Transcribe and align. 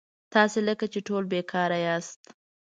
تاسي 0.33 0.59
لکه 0.67 0.85
چې 0.93 0.99
ټول 1.07 1.23
بېکاره 1.31 1.77
یاست. 1.85 2.21